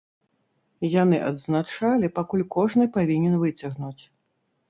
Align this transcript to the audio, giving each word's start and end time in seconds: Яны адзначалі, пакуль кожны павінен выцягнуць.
Яны 1.01 1.17
адзначалі, 1.31 2.09
пакуль 2.17 2.43
кожны 2.57 2.83
павінен 2.95 3.37
выцягнуць. 3.43 4.03